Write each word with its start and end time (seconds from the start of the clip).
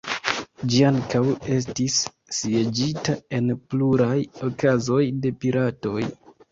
Ĝi 0.75 0.79
ankaŭ 0.87 1.21
estis 1.57 1.99
sieĝita, 2.39 3.17
en 3.41 3.55
pluraj 3.75 4.19
okazoj, 4.51 5.03
de 5.25 5.39
piratoj. 5.45 6.01